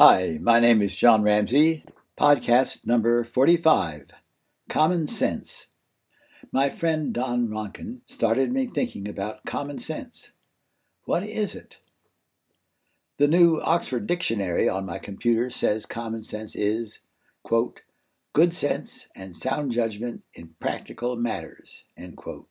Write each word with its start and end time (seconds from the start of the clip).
Hi, 0.00 0.38
my 0.40 0.60
name 0.60 0.80
is 0.80 0.94
John 0.94 1.24
Ramsey, 1.24 1.82
podcast 2.16 2.86
number 2.86 3.24
45 3.24 4.12
Common 4.68 5.08
Sense. 5.08 5.70
My 6.52 6.70
friend 6.70 7.12
Don 7.12 7.48
Ronkin 7.48 8.02
started 8.06 8.52
me 8.52 8.68
thinking 8.68 9.08
about 9.08 9.44
common 9.44 9.80
sense. 9.80 10.30
What 11.02 11.24
is 11.24 11.56
it? 11.56 11.78
The 13.16 13.26
new 13.26 13.60
Oxford 13.60 14.06
Dictionary 14.06 14.68
on 14.68 14.86
my 14.86 15.00
computer 15.00 15.50
says 15.50 15.84
common 15.84 16.22
sense 16.22 16.54
is, 16.54 17.00
quote, 17.42 17.82
good 18.32 18.54
sense 18.54 19.08
and 19.16 19.34
sound 19.34 19.72
judgment 19.72 20.22
in 20.32 20.54
practical 20.60 21.16
matters, 21.16 21.82
end 21.96 22.16
quote. 22.16 22.46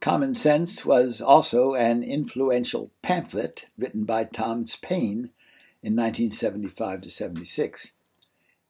Common 0.00 0.34
Sense 0.34 0.86
was 0.86 1.20
also 1.20 1.74
an 1.74 2.04
influential 2.04 2.92
pamphlet 3.02 3.64
written 3.76 4.04
by 4.04 4.22
Thomas 4.22 4.76
Paine 4.76 5.30
in 5.82 5.94
1975 5.94 7.02
to 7.02 7.10
76. 7.10 7.92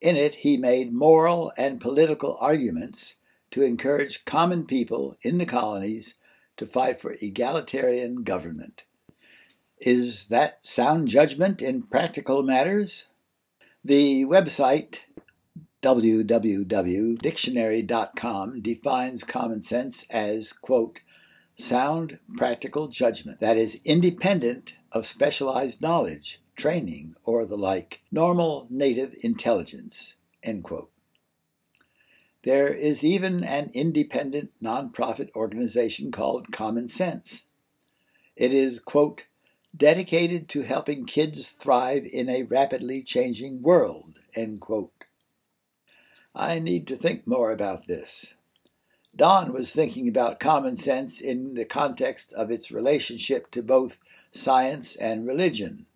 In 0.01 0.16
it, 0.16 0.37
he 0.37 0.57
made 0.57 0.93
moral 0.93 1.52
and 1.57 1.80
political 1.80 2.37
arguments 2.41 3.15
to 3.51 3.62
encourage 3.62 4.25
common 4.25 4.66
people 4.66 5.16
in 5.23 5.38
the 5.38 5.47
colonies 5.47 6.15
to 6.57 6.66
fight 6.66 7.01
for 7.01 7.15
egalitarian 7.21 8.23
government. 8.23 8.85
Is 9.79 10.27
that 10.27 10.65
sound 10.65 11.09
judgment 11.09 11.61
in 11.61 11.83
practical 11.83 12.43
matters? 12.43 13.09
The 13.85 14.24
website 14.24 15.01
www.dictionary.com 15.83 18.60
defines 18.60 19.24
common 19.24 19.63
sense 19.63 20.05
as, 20.09 20.52
quote, 20.52 21.01
sound 21.57 22.21
practical 22.37 22.87
judgment 22.88 23.41
that 23.41 23.57
is 23.57 23.80
independent 23.85 24.74
of 24.93 25.07
specialized 25.07 25.80
knowledge, 25.80 26.41
training, 26.56 27.15
or 27.24 27.45
the 27.45 27.56
like, 27.56 28.02
normal 28.11 28.66
native 28.71 29.15
intelligence. 29.23 30.15
There 32.43 32.68
is 32.68 33.04
even 33.04 33.45
an 33.45 33.71
independent 33.73 34.51
nonprofit 34.62 35.30
organization 35.35 36.10
called 36.10 36.51
Common 36.51 36.88
Sense. 36.88 37.45
It 38.35 38.52
is, 38.52 38.80
quote, 38.80 39.27
dedicated 39.77 40.49
to 40.51 40.62
helping 40.62 41.07
kids 41.07 41.51
thrive 41.51 42.04
in 42.04 42.29
a 42.29 42.43
rapidly 42.43 43.02
changing 43.02 43.62
world, 43.62 44.18
end 44.34 44.60
quote. 44.60 44.93
I 46.34 46.59
need 46.59 46.87
to 46.88 46.96
think 46.96 47.27
more 47.27 47.52
about 47.52 47.87
this. 47.87 48.34
Don 49.15 49.52
was 49.52 49.71
thinking 49.71 50.09
about 50.09 50.40
common 50.40 50.77
sense 50.77 51.21
in 51.21 51.55
the 51.55 51.66
context 51.66 52.32
of 52.32 52.51
its 52.51 52.73
relationship 52.73 53.51
to 53.51 53.62
both 53.62 53.99
science 54.30 54.96
and 54.96 55.27
religion. 55.27 55.87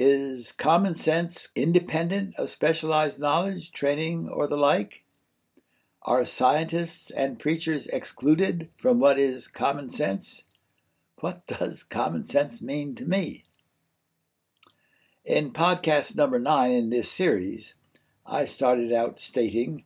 Is 0.00 0.52
common 0.52 0.94
sense 0.94 1.48
independent 1.56 2.36
of 2.36 2.50
specialized 2.50 3.18
knowledge, 3.18 3.72
training, 3.72 4.28
or 4.28 4.46
the 4.46 4.56
like? 4.56 5.02
Are 6.02 6.24
scientists 6.24 7.10
and 7.10 7.36
preachers 7.36 7.88
excluded 7.88 8.70
from 8.76 9.00
what 9.00 9.18
is 9.18 9.48
common 9.48 9.90
sense? 9.90 10.44
What 11.16 11.44
does 11.48 11.82
common 11.82 12.24
sense 12.24 12.62
mean 12.62 12.94
to 12.94 13.04
me? 13.06 13.42
In 15.24 15.52
podcast 15.52 16.14
number 16.14 16.38
nine 16.38 16.70
in 16.70 16.90
this 16.90 17.10
series, 17.10 17.74
I 18.24 18.44
started 18.44 18.92
out 18.92 19.18
stating 19.18 19.84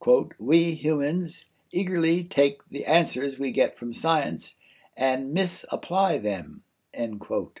quote, 0.00 0.34
We 0.40 0.74
humans 0.74 1.44
eagerly 1.70 2.24
take 2.24 2.68
the 2.68 2.84
answers 2.84 3.38
we 3.38 3.52
get 3.52 3.78
from 3.78 3.94
science 3.94 4.56
and 4.96 5.32
misapply 5.32 6.18
them, 6.18 6.64
end 6.92 7.20
quote. 7.20 7.60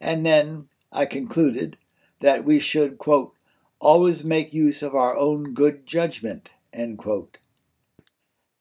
And 0.00 0.24
then 0.24 0.68
I 0.92 1.06
concluded 1.06 1.76
that 2.20 2.44
we 2.44 2.60
should, 2.60 2.98
quote, 2.98 3.34
always 3.78 4.24
make 4.24 4.54
use 4.54 4.82
of 4.82 4.94
our 4.94 5.16
own 5.16 5.52
good 5.54 5.86
judgment, 5.86 6.50
end 6.72 6.98
quote. 6.98 7.38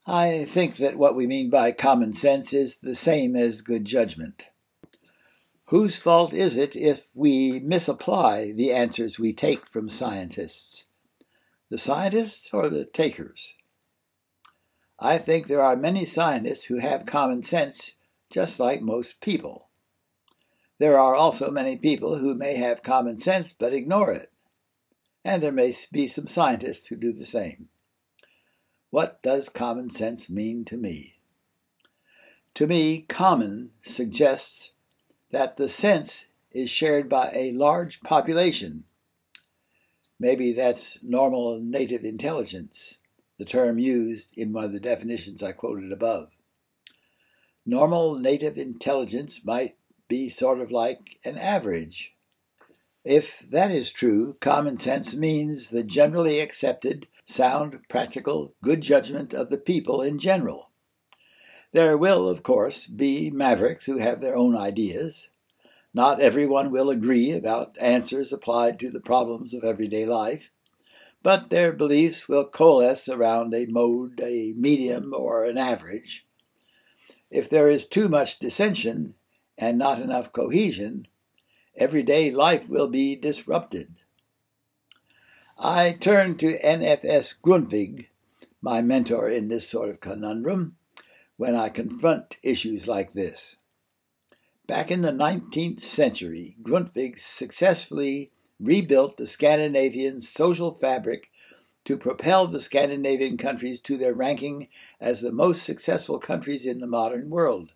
I 0.05 0.45
think 0.45 0.75
that 0.77 0.97
what 0.97 1.15
we 1.15 1.25
mean 1.25 1.49
by 1.49 1.71
common 1.71 2.13
sense 2.13 2.53
is 2.53 2.79
the 2.79 2.95
same 2.95 3.35
as 3.35 3.61
good 3.61 3.85
judgment. 3.85 4.45
Whose 5.69 5.97
fault 5.97 6.33
is 6.33 6.57
it 6.57 6.75
if 6.75 7.09
we 7.15 7.59
misapply 7.59 8.51
the 8.51 8.71
answers 8.71 9.17
we 9.17 9.33
take 9.33 9.65
from 9.65 9.89
scientists? 9.89 10.85
the 11.69 11.77
scientists 11.77 12.53
or 12.53 12.69
the 12.69 12.85
takers? 12.85 13.53
I 14.99 15.17
think 15.17 15.47
there 15.47 15.61
are 15.61 15.75
many 15.75 16.05
scientists 16.05 16.65
who 16.65 16.79
have 16.79 17.05
common 17.05 17.43
sense 17.43 17.93
just 18.29 18.59
like 18.59 18.81
most 18.81 19.21
people. 19.21 19.64
There 20.77 20.99
are 20.99 21.15
also 21.15 21.51
many 21.51 21.77
people 21.77 22.17
who 22.17 22.35
may 22.35 22.55
have 22.55 22.83
common 22.83 23.17
sense 23.17 23.53
but 23.53 23.73
ignore 23.73 24.11
it. 24.11 24.31
And 25.23 25.41
there 25.41 25.51
may 25.51 25.73
be 25.91 26.07
some 26.07 26.27
scientists 26.27 26.87
who 26.87 26.95
do 26.95 27.11
the 27.13 27.25
same. 27.25 27.69
What 28.89 29.21
does 29.23 29.49
common 29.49 29.89
sense 29.89 30.29
mean 30.29 30.65
to 30.65 30.77
me? 30.77 31.19
To 32.55 32.67
me, 32.67 33.01
common 33.01 33.71
suggests 33.81 34.73
that 35.31 35.57
the 35.57 35.67
sense 35.67 36.27
is 36.51 36.69
shared 36.69 37.09
by 37.09 37.31
a 37.33 37.51
large 37.51 38.01
population 38.01 38.85
Maybe 40.19 40.53
that's 40.53 41.03
normal 41.03 41.59
native 41.59 42.05
intelligence, 42.05 42.97
the 43.37 43.45
term 43.45 43.77
used 43.77 44.37
in 44.37 44.53
one 44.53 44.63
of 44.63 44.71
the 44.71 44.79
definitions 44.79 45.43
I 45.43 45.51
quoted 45.51 45.91
above. 45.91 46.31
Normal 47.65 48.15
native 48.15 48.57
intelligence 48.57 49.43
might 49.43 49.75
be 50.07 50.29
sort 50.29 50.59
of 50.59 50.71
like 50.71 51.19
an 51.23 51.37
average. 51.37 52.15
If 53.03 53.39
that 53.49 53.71
is 53.71 53.91
true, 53.91 54.37
common 54.39 54.77
sense 54.77 55.15
means 55.15 55.69
the 55.69 55.83
generally 55.83 56.39
accepted, 56.39 57.07
sound, 57.25 57.79
practical, 57.87 58.53
good 58.63 58.81
judgment 58.81 59.33
of 59.33 59.49
the 59.49 59.57
people 59.57 60.01
in 60.01 60.17
general. 60.17 60.71
There 61.71 61.97
will, 61.97 62.27
of 62.27 62.43
course, 62.43 62.87
be 62.87 63.29
mavericks 63.29 63.85
who 63.85 63.97
have 63.97 64.21
their 64.21 64.35
own 64.35 64.55
ideas, 64.55 65.29
not 65.95 66.19
everyone 66.19 66.71
will 66.71 66.89
agree 66.89 67.31
about 67.31 67.77
answers 67.79 68.33
applied 68.33 68.77
to 68.79 68.91
the 68.91 68.99
problems 68.99 69.53
of 69.53 69.63
everyday 69.63 70.05
life, 70.05 70.51
but 71.23 71.49
their 71.49 71.71
beliefs 71.71 72.27
will 72.27 72.43
coalesce 72.43 73.07
around 73.07 73.53
a 73.53 73.65
mode, 73.67 74.19
a 74.21 74.53
medium, 74.57 75.13
or 75.15 75.45
an 75.45 75.57
average. 75.57 76.27
If 77.31 77.49
there 77.49 77.69
is 77.69 77.85
too 77.85 78.09
much 78.09 78.39
dissension 78.39 79.15
and 79.57 79.77
not 79.77 79.99
enough 79.99 80.31
cohesion, 80.31 81.07
everyday 81.75 82.31
life 82.31 82.69
will 82.69 82.87
be 82.87 83.15
disrupted. 83.15 83.95
I 85.57 85.93
turn 85.93 86.37
to 86.37 86.57
N.F.S. 86.61 87.33
Grundtvig, 87.33 88.07
my 88.61 88.81
mentor 88.81 89.29
in 89.29 89.47
this 89.47 89.67
sort 89.67 89.89
of 89.89 90.01
conundrum, 90.01 90.75
when 91.37 91.55
I 91.55 91.69
confront 91.69 92.37
issues 92.43 92.87
like 92.87 93.13
this. 93.13 93.57
Back 94.67 94.89
in 94.89 95.01
the 95.01 95.11
19th 95.11 95.79
century, 95.79 96.55
Grundtvig 96.61 97.19
successfully 97.19 98.31
rebuilt 98.59 99.17
the 99.17 99.27
Scandinavian 99.27 100.21
social 100.21 100.71
fabric 100.71 101.29
to 101.83 101.97
propel 101.97 102.47
the 102.47 102.59
Scandinavian 102.59 103.37
countries 103.37 103.79
to 103.81 103.95
their 103.95 104.13
ranking 104.13 104.67
as 104.99 105.21
the 105.21 105.31
most 105.31 105.63
successful 105.63 106.17
countries 106.17 106.65
in 106.65 106.79
the 106.79 106.87
modern 106.87 107.29
world. 107.29 107.73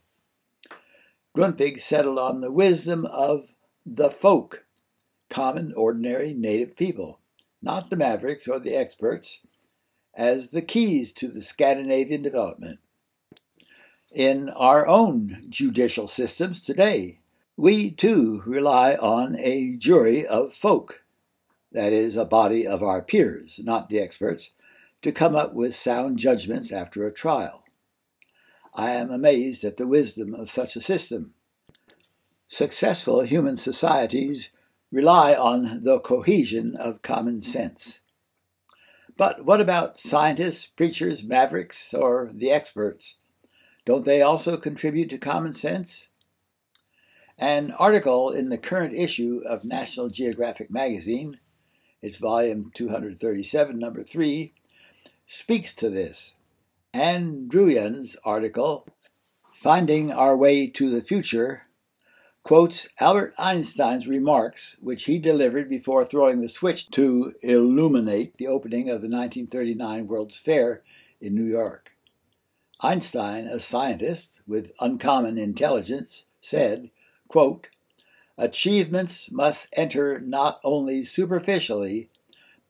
Grundtvig 1.36 1.80
settled 1.80 2.18
on 2.18 2.42
the 2.42 2.52
wisdom 2.52 3.06
of 3.06 3.54
the 3.86 4.10
folk, 4.10 4.66
common, 5.30 5.74
ordinary 5.76 6.34
native 6.34 6.76
people, 6.76 7.20
not 7.62 7.90
the 7.90 7.96
mavericks 7.96 8.48
or 8.48 8.60
the 8.60 8.76
experts, 8.76 9.40
as 10.16 10.52
the 10.52 10.62
keys 10.62 11.14
to 11.14 11.28
the 11.28 11.42
Scandinavian 11.42 12.22
development 12.22 12.80
in 14.14 14.50
our 14.50 14.88
own 14.88 15.46
judicial 15.50 16.08
systems 16.08 16.62
today. 16.64 17.20
We 17.56 17.92
too 17.92 18.42
rely 18.46 18.96
on 18.96 19.36
a 19.38 19.76
jury 19.76 20.26
of 20.26 20.54
folk, 20.54 21.04
that 21.72 21.94
is, 21.94 22.16
a 22.16 22.26
body 22.26 22.66
of 22.66 22.82
our 22.82 23.02
peers, 23.02 23.60
not 23.64 23.90
the 23.90 24.00
experts, 24.00 24.52
to 25.02 25.12
come 25.12 25.36
up 25.36 25.54
with 25.54 25.76
sound 25.76 26.18
judgments 26.18 26.72
after 26.72 27.06
a 27.06 27.14
trial. 27.14 27.64
I 28.80 28.92
am 28.92 29.12
amazed 29.12 29.66
at 29.66 29.76
the 29.76 29.86
wisdom 29.86 30.34
of 30.34 30.50
such 30.50 30.78
a 30.78 30.82
system. 30.82 31.34
Successful 32.48 33.24
human 33.24 33.58
societies 33.58 34.54
rely 34.90 35.34
on 35.34 35.84
the 35.84 36.00
cohesion 36.00 36.78
of 36.78 37.02
common 37.02 37.42
sense. 37.42 38.00
But 39.18 39.44
what 39.44 39.60
about 39.60 40.00
scientists, 40.00 40.66
preachers, 40.66 41.26
mavericks, 41.26 41.94
or 41.94 42.32
the 42.34 42.52
experts? 42.52 43.16
Don't 43.84 44.06
they 44.06 44.22
also 44.22 44.56
contribute 44.56 45.10
to 45.10 45.18
common 45.18 45.52
sense? 45.52 46.08
An 47.38 47.72
article 47.72 48.30
in 48.30 48.48
the 48.48 48.58
current 48.58 48.94
issue 48.94 49.42
of 49.46 49.66
National 49.66 50.08
Geographic 50.08 50.72
magazine, 50.72 51.40
its 52.02 52.16
volume 52.16 52.72
237, 52.74 53.78
number 53.78 54.04
3, 54.04 54.54
speaks 55.28 55.74
to 55.74 55.90
this. 55.90 56.36
Ann 56.94 57.48
Druyan's 57.48 58.18
article, 58.26 58.88
Finding 59.54 60.12
Our 60.12 60.36
Way 60.36 60.66
to 60.68 60.90
the 60.90 61.02
Future, 61.02 61.68
quotes 62.42 62.90
Albert 63.00 63.36
Einstein's 63.38 64.08
remarks, 64.08 64.76
which 64.82 65.04
he 65.04 65.20
delivered 65.20 65.70
before 65.70 66.04
throwing 66.04 66.42
the 66.42 66.50
switch 66.50 66.90
to 66.92 67.34
illuminate 67.44 68.38
the 68.38 68.48
opening 68.48 68.90
of 68.90 69.02
the 69.02 69.08
1939 69.08 70.08
World's 70.08 70.40
Fair 70.40 70.82
in 71.22 71.36
New 71.36 71.44
York. 71.46 71.92
Einstein, 72.82 73.46
a 73.46 73.60
scientist 73.60 74.42
with 74.48 74.72
uncommon 74.80 75.38
intelligence, 75.38 76.26
said, 76.42 76.90
quote, 77.28 77.70
Achievements 78.36 79.32
must 79.32 79.68
enter 79.74 80.20
not 80.20 80.60
only 80.64 81.04
superficially, 81.04 82.10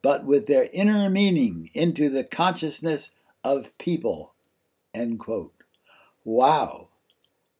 but 0.02 0.24
with 0.24 0.46
their 0.46 0.68
inner 0.74 1.08
meaning 1.08 1.70
into 1.72 2.10
the 2.10 2.24
consciousness 2.24 3.12
of 3.44 3.76
people. 3.78 4.34
End 4.94 5.18
quote. 5.18 5.54
Wow. 6.24 6.88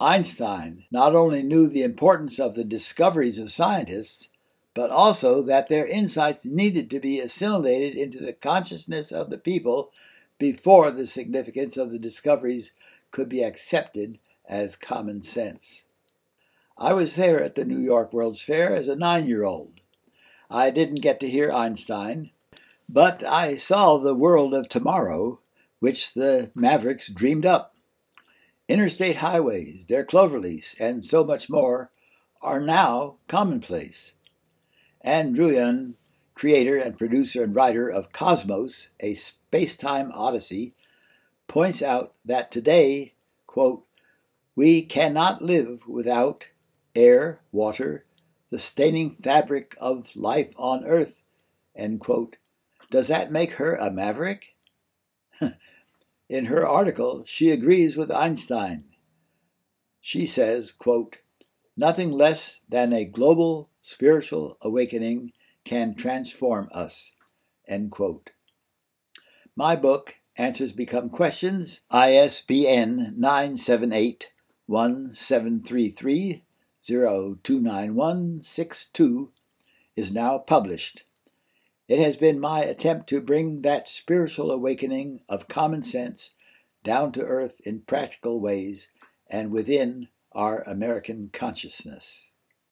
Einstein 0.01 0.85
not 0.91 1.15
only 1.15 1.43
knew 1.43 1.69
the 1.69 1.83
importance 1.83 2.39
of 2.39 2.55
the 2.55 2.65
discoveries 2.65 3.39
of 3.39 3.51
scientists, 3.51 4.31
but 4.75 4.91
also 4.91 5.43
that 5.43 5.69
their 5.69 5.87
insights 5.87 6.45
needed 6.45 6.91
to 6.91 7.01
be 7.01 7.21
assimilated 7.21 7.97
into 7.97 8.19
the 8.19 8.33
consciousness 8.33 9.13
of 9.13 9.31
the 9.31 9.39
people 9.39 9.93
before 10.39 10.91
the 10.91 11.07
significance 11.07 11.77
of 11.77 11.91
the 11.91 11.99
discoveries 11.99 12.73
could 13.11 13.29
be 13.29 13.43
accepted 13.43 14.19
as 14.49 14.77
common 14.77 15.23
sense. 15.23 15.85
I 16.79 16.95
was 16.95 17.17
there 17.17 17.43
at 17.43 17.57
the 17.57 17.65
New 17.65 17.79
York 17.79 18.13
World's 18.13 18.43
Fair 18.43 18.75
as 18.75 18.89
a 18.89 18.97
nine 18.97 19.27
year 19.27 19.45
old. 19.45 19.73
I 20.51 20.71
didn't 20.71 21.03
get 21.03 21.21
to 21.21 21.29
hear 21.29 21.53
Einstein, 21.53 22.31
but 22.89 23.23
I 23.23 23.57
saw 23.57 23.99
the 23.99 24.15
world 24.15 24.55
of 24.55 24.69
tomorrow 24.69 25.41
which 25.81 26.15
the 26.15 26.51
Mavericks 26.55 27.09
dreamed 27.09 27.45
up. 27.45 27.75
Interstate 28.69 29.17
highways, 29.17 29.87
their 29.89 30.05
cloverleafs, 30.05 30.79
and 30.79 31.05
so 31.05 31.25
much 31.25 31.51
more 31.51 31.91
are 32.41 32.61
now 32.61 33.17
commonplace. 33.27 34.13
Ann 35.01 35.35
Druyan, 35.35 35.95
creator 36.35 36.79
and 36.79 36.97
producer 36.97 37.43
and 37.43 37.55
writer 37.55 37.89
of 37.89 38.13
Cosmos, 38.13 38.89
a 39.01 39.15
space 39.15 39.77
time 39.77 40.13
odyssey, 40.15 40.75
points 41.49 41.83
out 41.83 42.15
that 42.25 42.53
today, 42.53 43.15
quote, 43.47 43.85
we 44.55 44.83
cannot 44.83 45.43
live 45.43 45.87
without 45.89 46.49
air, 46.95 47.41
water, 47.51 48.05
the 48.51 48.59
staining 48.59 49.11
fabric 49.11 49.75
of 49.81 50.15
life 50.15 50.53
on 50.57 50.85
earth, 50.85 51.23
end 51.75 52.01
quote. 52.01 52.37
Does 52.91 53.09
that 53.09 53.33
make 53.33 53.53
her 53.53 53.75
a 53.75 53.91
maverick? 53.91 54.55
In 56.29 56.47
her 56.47 56.67
article, 56.67 57.23
she 57.27 57.51
agrees 57.51 57.97
with 57.97 58.11
Einstein. 58.11 58.85
She 60.01 60.27
says, 60.27 60.73
quote, 60.73 61.19
Nothing 61.77 62.13
less 62.13 62.61
than 62.69 62.93
a 62.93 63.05
global 63.05 63.71
spiritual 63.83 64.57
awakening 64.61 65.33
can 65.65 65.95
transform 65.95 66.69
us. 66.73 67.13
End 67.67 67.91
quote. 67.91 68.31
My 69.57 69.75
book, 69.77 70.17
Answers 70.37 70.73
Become 70.73 71.09
Questions, 71.11 71.81
ISBN 71.91 73.15
978 73.17 74.33
1733 74.67 76.43
029162, 76.83 79.33
is 79.97 80.13
now 80.13 80.39
published. 80.39 81.03
It 81.91 81.99
has 81.99 82.17
been 82.17 82.39
my 82.39 82.61
attempt 82.61 83.09
to 83.09 83.21
bring 83.21 83.63
that 83.63 83.89
spiritual 83.89 84.53
awakening 84.53 85.25
of 85.29 85.49
common 85.49 85.83
sense 85.83 86.31
down 86.85 87.11
to 87.11 87.21
earth 87.21 87.61
in 87.67 87.81
practical 87.81 88.39
ways 88.39 88.89
and 89.29 89.51
within 89.51 90.07
our 90.31 90.63
American 90.69 91.31
consciousness. 91.33 92.30